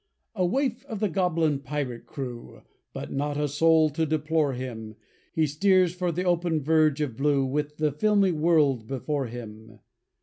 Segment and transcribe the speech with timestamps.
[0.33, 2.63] A waif of the goblin pirate crew,
[2.95, 4.95] With not a soul to deplore him,
[5.35, 9.77] He steers for the open verge of blue With the filmy world before him.